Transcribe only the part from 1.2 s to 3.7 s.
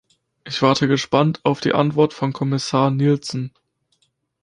auf die Antwort von Kommissar Nielson.